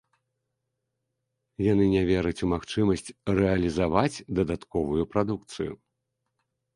Яны 1.65 1.85
не 1.95 1.99
вераць 2.09 2.43
у 2.47 2.49
магчымасць 2.53 3.11
рэалізаваць 3.41 4.23
дадатковую 4.39 5.03
прадукцыю. 5.13 5.71